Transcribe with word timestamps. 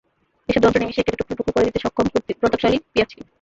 এসব 0.49 0.61
যন্ত্র 0.63 0.81
নিমেষেই 0.81 1.05
কেটে 1.05 1.19
টুকরো 1.19 1.35
টুকরো 1.37 1.53
করে 1.55 1.67
দিতে 1.67 1.79
সক্ষম 1.83 2.05
প্রতাপশালী 2.41 2.77
পেঁয়াজকে। 2.85 3.21